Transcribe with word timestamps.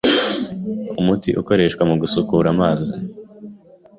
umuti 1.01 1.29
ukoreshwa 1.41 1.83
mu 1.89 1.95
gusukura 2.01 2.47
amazi 2.55 2.91